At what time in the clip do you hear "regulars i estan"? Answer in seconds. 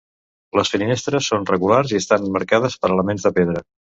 1.51-2.27